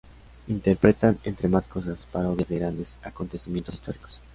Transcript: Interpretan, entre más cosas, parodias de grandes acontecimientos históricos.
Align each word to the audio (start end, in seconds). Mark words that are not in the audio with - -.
Interpretan, 0.47 1.19
entre 1.25 1.47
más 1.47 1.67
cosas, 1.67 2.07
parodias 2.07 2.49
de 2.49 2.57
grandes 2.57 2.97
acontecimientos 3.03 3.75
históricos. 3.75 4.19